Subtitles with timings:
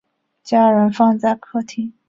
[0.41, 1.93] 家人放在客厅